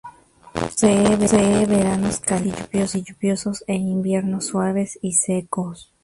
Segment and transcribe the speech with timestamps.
[0.53, 5.91] Posee veranos calientes y lluviosos e inviernos suaves y secos.